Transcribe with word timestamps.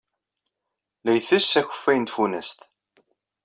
La 1.03 1.11
yettess 1.17 1.51
akeffay 1.59 1.97
n 1.99 2.05
tfunast. 2.09 2.59